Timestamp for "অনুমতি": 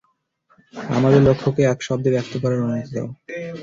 2.59-2.91